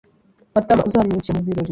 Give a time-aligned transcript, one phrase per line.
[0.53, 1.69] Matamauzamwirukira mubirori.